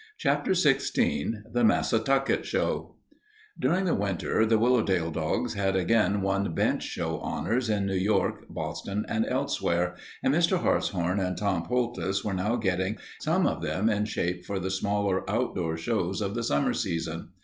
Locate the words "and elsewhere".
9.07-9.93